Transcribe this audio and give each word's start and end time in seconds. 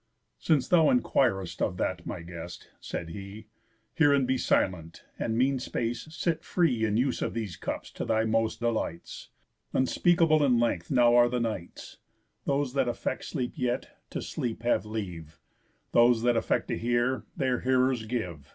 "Since 0.39 0.67
thou 0.69 0.89
enquir'st 0.89 1.61
of 1.61 1.77
that, 1.77 2.07
my 2.07 2.21
guest," 2.23 2.71
said 2.79 3.09
he, 3.09 3.45
"Hear 3.93 4.15
and 4.15 4.25
be 4.25 4.35
silent, 4.35 5.03
and, 5.19 5.37
mean 5.37 5.59
space, 5.59 6.07
sit 6.09 6.43
free 6.43 6.85
In 6.85 6.97
use 6.97 7.21
of 7.21 7.35
these 7.35 7.55
cups 7.55 7.91
to 7.91 8.05
thy 8.05 8.23
most 8.25 8.61
delights; 8.61 9.29
Unspeakable 9.73 10.43
in 10.43 10.59
length 10.59 10.89
now 10.89 11.13
are 11.13 11.29
the 11.29 11.39
nights. 11.39 11.97
Those 12.45 12.73
that 12.73 12.87
affect 12.87 13.25
sleep 13.25 13.53
yet, 13.55 13.95
to 14.09 14.23
sleep 14.23 14.63
have 14.63 14.87
leave, 14.87 15.37
Those 15.91 16.23
that 16.23 16.35
affect 16.35 16.69
to 16.69 16.79
hear, 16.79 17.25
their 17.37 17.59
hearers 17.59 18.05
give. 18.07 18.49